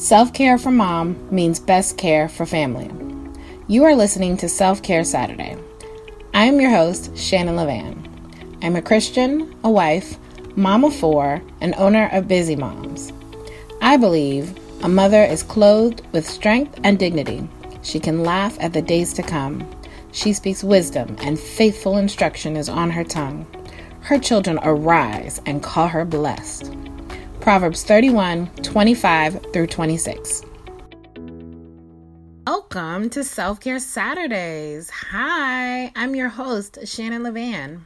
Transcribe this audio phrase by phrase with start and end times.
[0.00, 2.90] Self care for mom means best care for family.
[3.68, 5.58] You are listening to Self Care Saturday.
[6.32, 8.08] I am your host, Shannon Levan.
[8.62, 10.16] I'm a Christian, a wife,
[10.56, 13.12] mom of four, and owner of Busy Moms.
[13.82, 17.46] I believe a mother is clothed with strength and dignity.
[17.82, 19.70] She can laugh at the days to come.
[20.12, 23.46] She speaks wisdom, and faithful instruction is on her tongue.
[24.00, 26.69] Her children arise and call her blessed.
[27.40, 30.42] Proverbs 31 25 through 26.
[32.46, 34.90] Welcome to Self Care Saturdays.
[34.90, 37.80] Hi, I'm your host, Shannon Levan.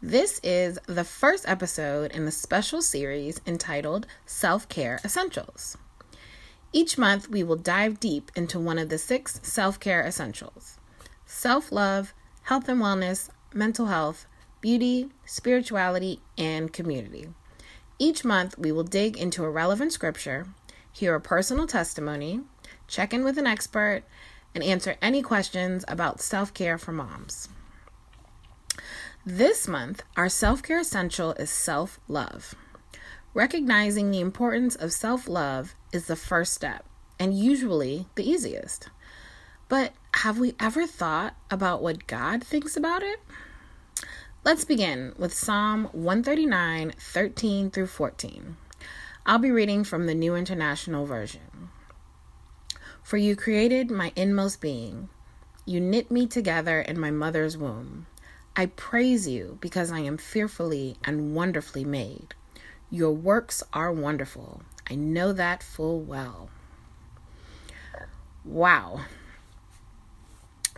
[0.00, 5.76] This is the first episode in the special series entitled Self Care Essentials.
[6.72, 10.78] Each month, we will dive deep into one of the six self care essentials
[11.26, 14.26] self love, health and wellness, mental health,
[14.60, 17.26] beauty, spirituality, and community.
[18.04, 20.46] Each month, we will dig into a relevant scripture,
[20.92, 22.42] hear a personal testimony,
[22.86, 24.02] check in with an expert,
[24.54, 27.48] and answer any questions about self care for moms.
[29.24, 32.54] This month, our self care essential is self love.
[33.32, 36.84] Recognizing the importance of self love is the first step,
[37.18, 38.90] and usually the easiest.
[39.70, 43.20] But have we ever thought about what God thinks about it?
[44.44, 48.58] Let's begin with Psalm 139, 13 through 14.
[49.24, 51.70] I'll be reading from the New International Version.
[53.02, 55.08] For you created my inmost being,
[55.64, 58.04] you knit me together in my mother's womb.
[58.54, 62.34] I praise you because I am fearfully and wonderfully made.
[62.90, 64.60] Your works are wonderful.
[64.90, 66.50] I know that full well.
[68.44, 69.06] Wow.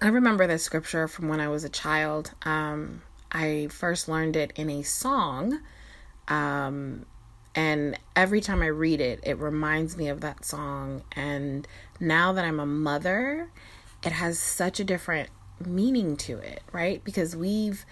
[0.00, 2.31] I remember this scripture from when I was a child.
[2.42, 5.60] Um, I first learned it in a song.
[6.28, 7.06] Um,
[7.55, 11.02] and every time I read it, it reminds me of that song.
[11.12, 11.66] And
[12.00, 13.50] now that I'm a mother,
[14.02, 15.31] it has such a different
[15.64, 17.03] meaning to it, right?
[17.03, 17.87] Because we've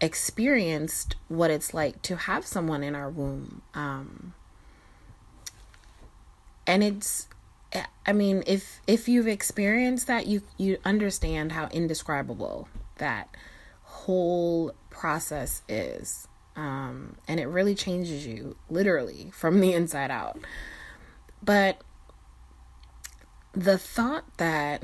[0.00, 3.62] experienced what it's like to have someone in our womb.
[3.74, 4.34] Um,
[6.66, 7.26] and it's
[8.06, 13.28] I mean, if if you've experienced that, you you understand how indescribable that
[14.10, 16.26] whole process is.
[16.56, 20.36] Um, and it really changes you literally from the inside out.
[21.40, 21.80] But
[23.52, 24.82] the thought that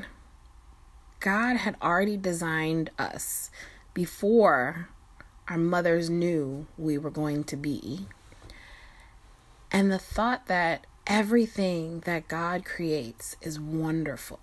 [1.18, 3.50] God had already designed us
[3.94, 4.90] before
[5.48, 8.06] our mothers knew we were going to be,
[9.72, 14.38] and the thought that everything that God creates is wonderful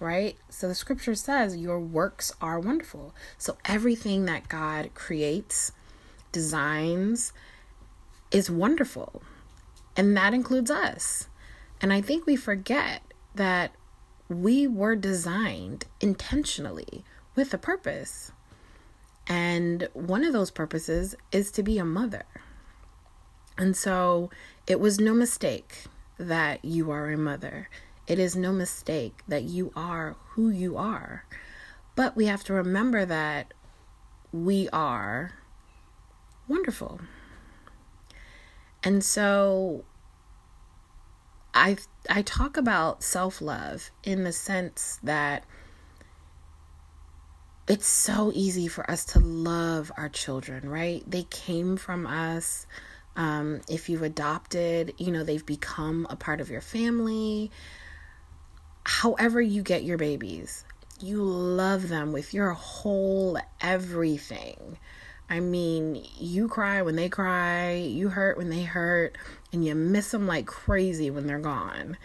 [0.00, 0.36] right?
[0.48, 3.14] So the scripture says your works are wonderful.
[3.36, 5.72] So everything that God creates,
[6.32, 7.32] designs,
[8.30, 9.22] is wonderful.
[9.96, 11.28] And that includes us.
[11.80, 13.02] And I think we forget
[13.34, 13.72] that
[14.28, 17.04] we were designed intentionally
[17.34, 18.32] with a purpose.
[19.26, 22.24] And one of those purposes is to be a mother.
[23.56, 24.30] And so
[24.66, 25.84] it was no mistake
[26.18, 27.68] that you are a mother.
[28.08, 31.26] It is no mistake that you are who you are.
[31.94, 33.52] But we have to remember that
[34.32, 35.32] we are
[36.48, 37.00] wonderful.
[38.82, 39.84] And so
[41.52, 41.76] I
[42.08, 45.44] I talk about self-love in the sense that
[47.68, 51.02] it's so easy for us to love our children, right?
[51.06, 52.66] They came from us.
[53.16, 57.50] Um, if you've adopted, you know, they've become a part of your family
[58.88, 60.64] however you get your babies,
[60.98, 64.78] you love them with your whole everything.
[65.28, 69.18] I mean, you cry when they cry, you hurt when they hurt,
[69.52, 71.98] and you miss them like crazy when they're gone.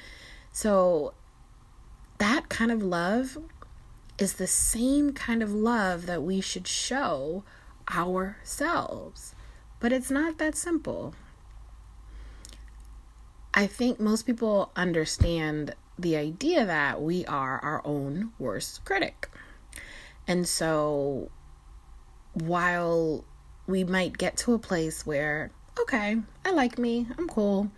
[0.51, 1.13] So,
[2.17, 3.37] that kind of love
[4.17, 7.45] is the same kind of love that we should show
[7.95, 9.35] ourselves.
[9.79, 11.15] But it's not that simple.
[13.53, 19.29] I think most people understand the idea that we are our own worst critic.
[20.27, 21.29] And so
[22.33, 23.23] while
[23.67, 27.69] we might get to a place where, okay, I like me, I'm cool,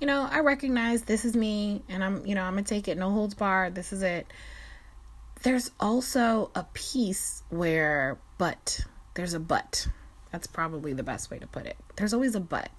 [0.00, 2.98] you know, I recognize this is me and I'm, you know, I'm gonna take it
[2.98, 4.26] no holds barred, this is it.
[5.42, 8.80] There's also a piece where, but,
[9.14, 9.86] there's a but.
[10.30, 11.76] That's probably the best way to put it.
[11.96, 12.70] There's always a but.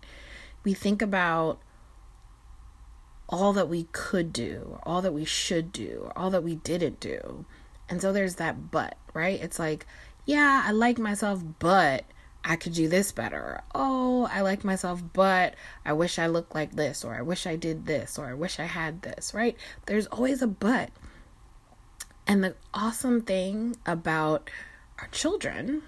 [0.63, 1.59] We think about
[3.33, 7.45] all that we could do, all that we should do, all that we didn't do.
[7.89, 9.41] And so there's that but, right?
[9.41, 9.87] It's like,
[10.23, 12.05] yeah, I like myself, but
[12.45, 13.63] I could do this better.
[13.73, 17.55] oh, I like myself, but I wish I looked like this, or I wish I
[17.55, 19.57] did this, or I wish I had this, right?
[19.87, 20.91] There's always a but.
[22.27, 24.47] And the awesome thing about
[24.99, 25.81] our children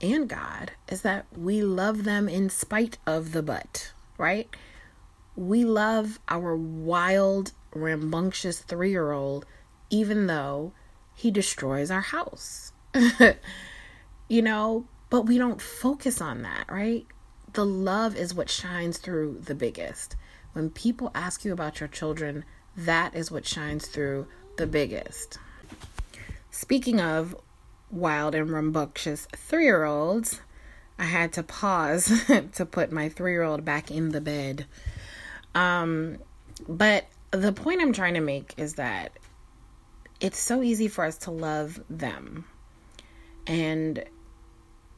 [0.00, 4.48] and God is that we love them in spite of the but, right?
[5.36, 9.46] We love our wild, rambunctious three year old,
[9.90, 10.72] even though
[11.14, 12.72] he destroys our house.
[14.28, 17.06] you know, but we don't focus on that, right?
[17.52, 20.16] The love is what shines through the biggest.
[20.52, 22.44] When people ask you about your children,
[22.76, 24.26] that is what shines through
[24.56, 25.38] the biggest.
[26.50, 27.36] Speaking of
[27.90, 30.40] wild and rambunctious three year olds,
[30.98, 32.22] I had to pause
[32.52, 34.66] to put my three year old back in the bed.
[35.54, 36.18] Um,
[36.68, 39.12] but the point I'm trying to make is that
[40.20, 42.44] it's so easy for us to love them.
[43.46, 44.04] And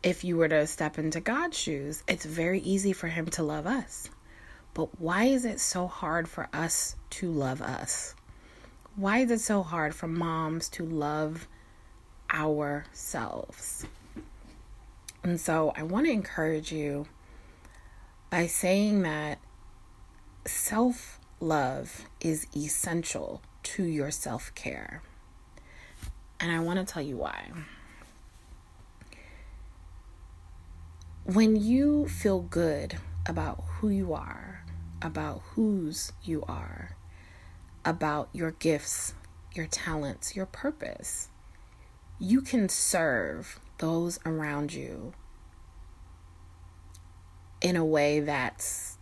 [0.03, 3.67] if you were to step into God's shoes, it's very easy for Him to love
[3.67, 4.08] us.
[4.75, 8.14] But why is it so hard for us to love us?
[8.94, 11.49] Why is it so hard for moms to love
[12.32, 13.87] ourselves?
[15.23, 17.06] And so I want to encourage you
[18.31, 19.38] by saying that
[20.48, 25.02] self love is essential to your self care.
[26.40, 27.50] And I want to tell you why.
[31.25, 34.64] When you feel good about who you are,
[35.02, 36.96] about whose you are,
[37.84, 39.14] about your gifts,
[39.52, 41.28] your talents, your purpose,
[42.19, 45.12] you can serve those around you
[47.60, 48.95] in a way that's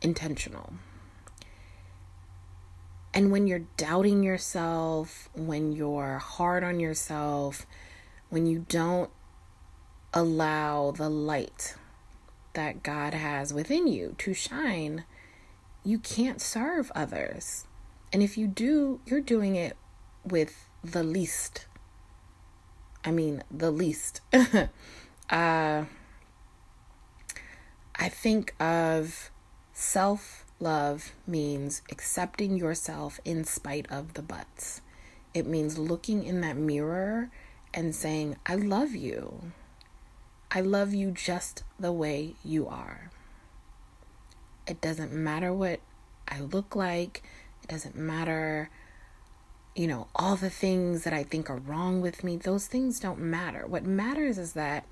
[0.00, 0.74] intentional.
[3.12, 7.64] And when you're doubting yourself, when you're hard on yourself,
[8.28, 9.10] when you don't
[10.12, 11.76] allow the light
[12.54, 15.04] that God has within you to shine,
[15.84, 17.66] you can't serve others.
[18.12, 19.76] And if you do, you're doing it
[20.24, 21.66] with the least.
[23.04, 24.22] I mean, the least.
[24.32, 24.68] uh,
[25.30, 25.84] I
[28.08, 29.30] think of
[29.74, 34.80] self love means accepting yourself in spite of the buts.
[35.34, 37.28] It means looking in that mirror
[37.74, 39.52] and saying, I love you.
[40.50, 43.10] I love you just the way you are.
[44.66, 45.80] It doesn't matter what
[46.28, 47.24] I look like,
[47.62, 48.70] it doesn't matter,
[49.74, 52.36] you know, all the things that I think are wrong with me.
[52.36, 53.66] Those things don't matter.
[53.66, 54.86] What matters is that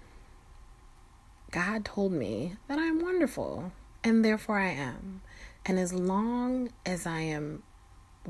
[1.52, 3.72] God told me that I'm wonderful
[4.04, 5.22] and therefore I am.
[5.64, 7.62] And as long as I am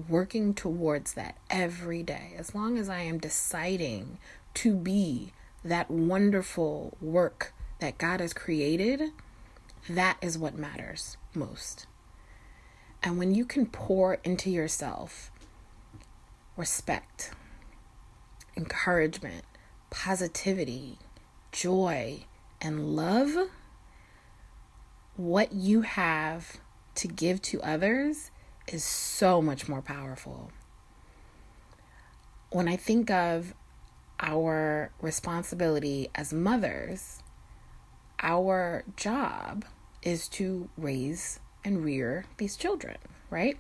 [0.09, 4.19] working towards that every day, as long as I am deciding
[4.55, 5.33] to be
[5.65, 9.11] that wonderful work that God has created,
[9.89, 11.87] that is what matters most.
[13.03, 15.31] And when you can pour into yourself
[16.57, 17.33] respect,
[18.57, 19.45] encouragement,
[19.91, 20.99] positivity,
[21.51, 22.25] joy,
[22.61, 23.49] and love,
[25.17, 26.59] what you have
[26.97, 28.31] to give to others
[28.67, 30.50] is so much more powerful.
[32.50, 33.55] When I think of
[34.20, 37.23] our responsibility as mothers,
[38.20, 39.64] our job
[40.03, 42.97] is to raise and rear these children,
[43.31, 43.59] right?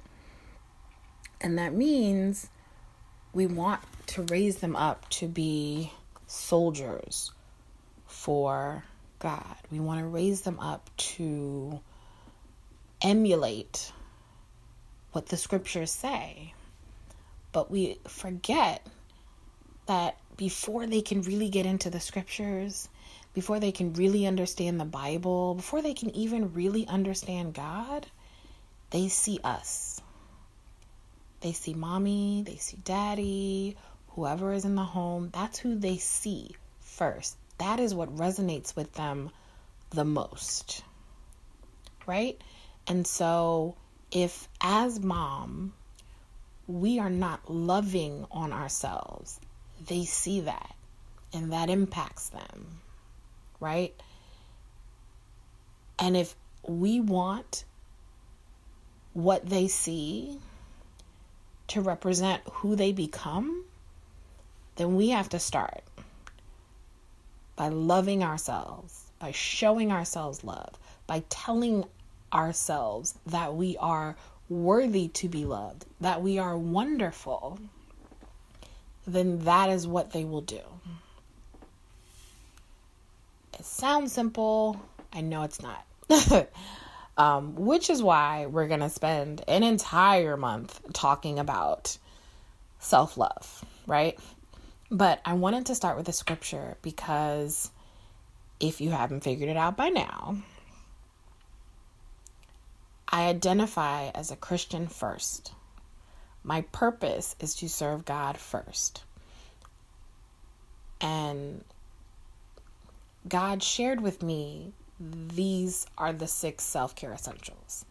[1.40, 2.48] And that means
[3.32, 5.92] we want to raise them up to be
[6.26, 7.32] soldiers
[8.06, 8.84] for
[9.22, 9.56] God.
[9.70, 11.80] We want to raise them up to
[13.00, 13.92] emulate
[15.12, 16.54] what the scriptures say.
[17.52, 18.84] But we forget
[19.86, 22.88] that before they can really get into the scriptures,
[23.32, 28.08] before they can really understand the Bible, before they can even really understand God,
[28.90, 30.00] they see us.
[31.42, 33.76] They see mommy, they see daddy,
[34.08, 35.30] whoever is in the home.
[35.32, 37.36] That's who they see first.
[37.62, 39.30] That is what resonates with them
[39.90, 40.82] the most.
[42.08, 42.40] Right?
[42.88, 43.76] And so,
[44.10, 45.72] if as mom,
[46.66, 49.38] we are not loving on ourselves,
[49.86, 50.74] they see that
[51.32, 52.80] and that impacts them,
[53.60, 53.94] right?
[56.00, 56.34] And if
[56.66, 57.62] we want
[59.12, 60.36] what they see
[61.68, 63.64] to represent who they become,
[64.74, 65.84] then we have to start
[67.56, 71.84] by loving ourselves, by showing ourselves love, by telling
[72.32, 74.16] ourselves that we are
[74.48, 77.58] worthy to be loved, that we are wonderful
[79.06, 80.60] then that is what they will do.
[83.58, 84.80] It sounds simple.
[85.12, 85.84] I know it's not.
[87.16, 91.96] um, which is why we're going to spend an entire month talking about
[92.78, 94.18] self love, right?
[94.92, 97.70] But I wanted to start with a scripture because
[98.60, 100.36] if you haven't figured it out by now,
[103.08, 105.54] I identify as a Christian first.
[106.44, 109.04] My purpose is to serve God first.
[111.00, 111.64] And
[113.26, 117.86] God shared with me these are the six self care essentials.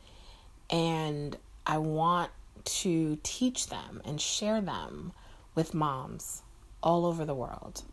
[0.69, 2.29] And I want
[2.63, 5.13] to teach them and share them
[5.55, 6.43] with moms
[6.83, 7.83] all over the world.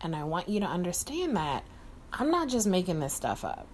[0.00, 1.64] And I want you to understand that
[2.12, 3.66] I'm not just making this stuff up.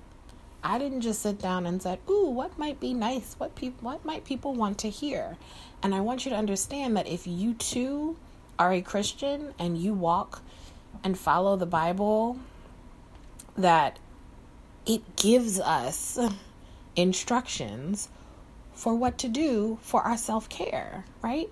[0.62, 3.34] I didn't just sit down and said, "Ooh, what might be nice?
[3.38, 5.36] What people what might people want to hear?"
[5.82, 8.16] And I want you to understand that if you too
[8.58, 10.42] are a Christian and you walk
[11.04, 12.38] and follow the Bible
[13.56, 13.98] that
[14.86, 16.18] it gives us
[16.96, 18.08] instructions
[18.72, 21.48] for what to do for our self care, right?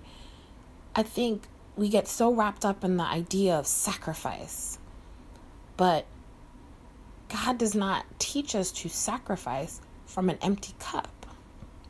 [0.95, 1.43] I think
[1.77, 4.79] we get so wrapped up in the idea of sacrifice,
[5.77, 6.05] but
[7.29, 11.27] God does not teach us to sacrifice from an empty cup.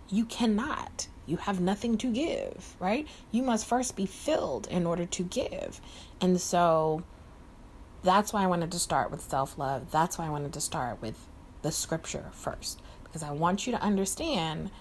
[0.09, 1.07] You cannot.
[1.25, 3.07] You have nothing to give, right?
[3.31, 5.81] You must first be filled in order to give.
[6.21, 7.03] And so
[8.03, 9.91] that's why I wanted to start with self love.
[9.91, 11.27] That's why I wanted to start with
[11.61, 14.71] the scripture first because I want you to understand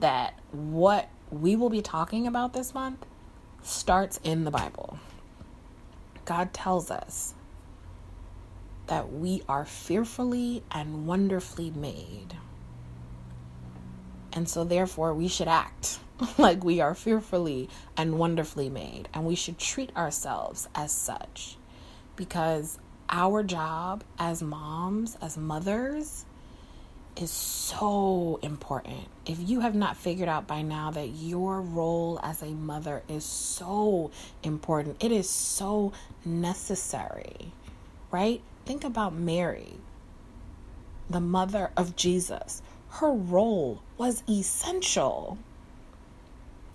[0.00, 3.06] that what we will be talking about this month
[3.66, 4.98] starts in the Bible.
[6.24, 7.34] God tells us
[8.86, 12.36] that we are fearfully and wonderfully made.
[14.32, 15.98] And so, therefore, we should act
[16.38, 19.08] like we are fearfully and wonderfully made.
[19.14, 21.56] And we should treat ourselves as such
[22.16, 26.25] because our job as moms, as mothers,
[27.16, 29.08] is so important.
[29.24, 33.24] If you have not figured out by now that your role as a mother is
[33.24, 34.10] so
[34.42, 35.92] important, it is so
[36.24, 37.52] necessary,
[38.10, 38.40] right?
[38.64, 39.74] Think about Mary,
[41.08, 42.62] the mother of Jesus.
[42.88, 45.38] Her role was essential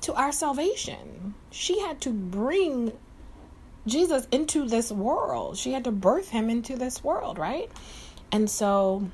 [0.01, 1.35] to our salvation.
[1.51, 2.93] She had to bring
[3.85, 5.57] Jesus into this world.
[5.57, 7.69] She had to birth him into this world, right?
[8.31, 9.09] And so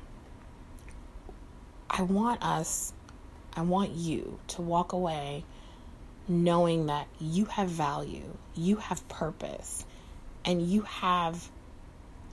[1.98, 2.92] I want us,
[3.56, 5.44] I want you to walk away
[6.28, 9.84] knowing that you have value, you have purpose,
[10.44, 11.50] and you have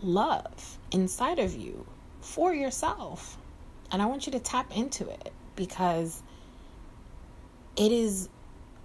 [0.04, 1.84] love inside of you
[2.22, 3.40] for yourself.
[3.92, 6.22] And I want you to tap into it because
[7.76, 8.30] it is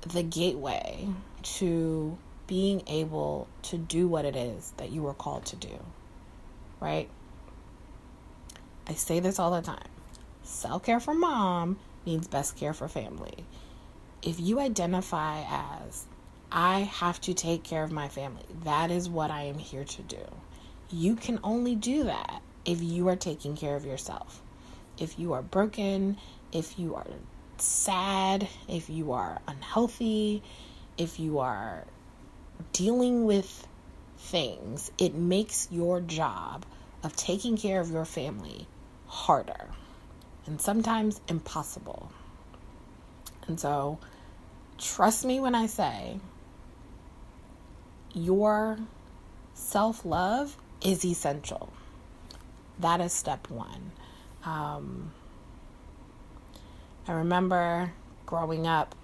[0.01, 1.07] the gateway
[1.43, 5.79] to being able to do what it is that you were called to do.
[6.81, 7.11] Right?
[8.87, 9.85] I say this all the time
[10.43, 13.45] self care for mom means best care for family.
[14.23, 16.07] If you identify as,
[16.53, 20.03] I have to take care of my family, that is what I am here to
[20.03, 20.25] do.
[20.91, 24.43] You can only do that if you are taking care of yourself.
[24.99, 26.19] If you are broken,
[26.53, 27.07] if you are
[27.59, 30.43] sad, if you are unhealthy,
[30.99, 31.85] if you are
[32.73, 33.67] dealing with
[34.19, 36.67] things, it makes your job
[37.03, 38.67] of taking care of your family
[39.07, 39.69] harder
[40.51, 42.11] and sometimes impossible.
[43.47, 44.01] And so,
[44.79, 46.19] trust me when I say
[48.13, 48.77] your
[49.55, 51.73] self love is essential.
[52.81, 53.93] That is step one.
[54.45, 55.13] Um,
[57.07, 57.93] I remember
[58.27, 58.97] growing up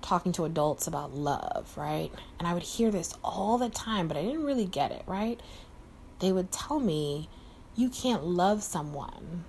[0.00, 2.10] talking to adults about love, right?
[2.38, 5.38] And I would hear this all the time, but I didn't really get it, right?
[6.20, 7.28] They would tell me,
[7.76, 9.44] you can't love someone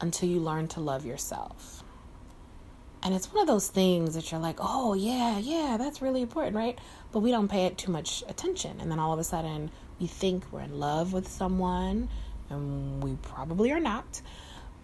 [0.00, 1.82] until you learn to love yourself.
[3.02, 6.54] And it's one of those things that you're like, oh, yeah, yeah, that's really important,
[6.54, 6.78] right?
[7.12, 8.78] But we don't pay it too much attention.
[8.80, 12.10] And then all of a sudden, we think we're in love with someone,
[12.50, 14.20] and we probably are not.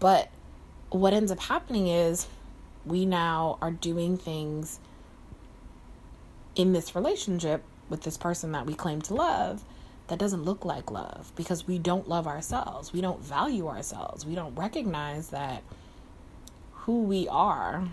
[0.00, 0.30] But
[0.90, 2.26] what ends up happening is
[2.86, 4.80] we now are doing things
[6.54, 9.62] in this relationship with this person that we claim to love
[10.08, 12.92] that doesn't look like love because we don't love ourselves.
[12.92, 14.24] We don't value ourselves.
[14.24, 15.62] We don't recognize that
[16.72, 17.88] who we are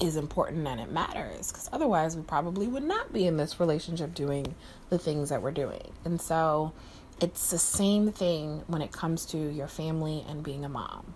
[0.00, 4.14] is important and it matters because otherwise we probably would not be in this relationship
[4.14, 4.54] doing
[4.90, 5.92] the things that we're doing.
[6.04, 6.72] And so
[7.20, 11.14] it's the same thing when it comes to your family and being a mom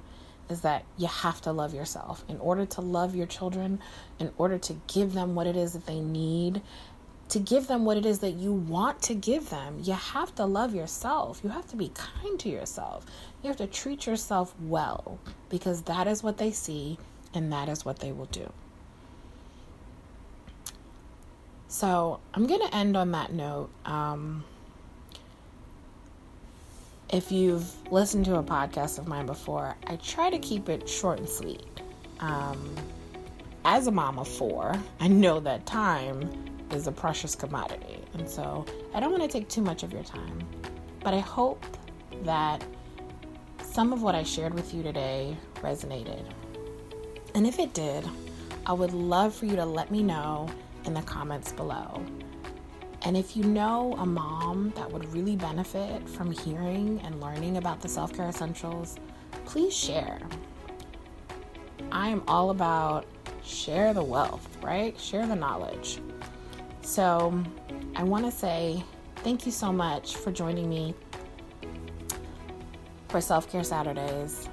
[0.49, 2.25] is that you have to love yourself.
[2.29, 3.81] In order to love your children,
[4.19, 6.63] in order to give them what it is that they need,
[7.29, 10.47] to give them what it is that you want to give them, you have to
[10.47, 11.41] love yourself.
[11.45, 13.05] You have to be kind to yourself.
[13.43, 15.19] You have to treat yourself well
[15.51, 16.99] because that is what they see
[17.35, 18.51] and that is what they will do.
[21.69, 23.69] So I'm going to end on that note.
[23.85, 24.45] Um,
[27.11, 31.19] if you've listened to a podcast of mine before, I try to keep it short
[31.19, 31.63] and sweet.
[32.21, 32.75] Um,
[33.67, 36.31] as a mom of four, I know that time
[36.73, 38.05] is a precious commodity.
[38.15, 40.39] And so I don't want to take too much of your time.
[41.03, 41.65] But I hope
[42.23, 42.65] that
[43.63, 46.25] some of what I shared with you today resonated.
[47.35, 48.05] And if it did,
[48.67, 50.49] I would love for you to let me know
[50.85, 52.03] in the comments below.
[53.03, 57.81] And if you know a mom that would really benefit from hearing and learning about
[57.81, 58.97] the self care essentials,
[59.45, 60.19] please share.
[61.93, 63.07] I am all about
[63.45, 64.99] share the wealth, right?
[64.99, 66.01] Share the knowledge.
[66.89, 67.45] So
[67.97, 68.83] I want to say
[69.17, 70.95] thank you so much for joining me
[73.11, 74.49] for Self Care Saturdays.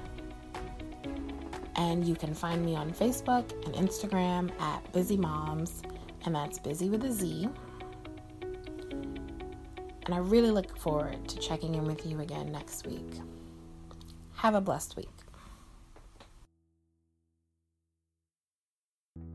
[1.76, 5.82] And you can find me on Facebook and Instagram at Busy Moms,
[6.26, 7.48] and that's busy with a Z.
[8.42, 13.14] And I really look forward to checking in with you again next week.
[14.34, 15.15] Have a blessed week.